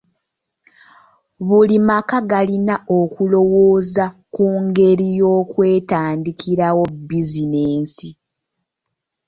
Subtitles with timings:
[1.47, 8.09] Buli maka galina okulowooza ku ngeri y'okwetandikirawo bizinensi.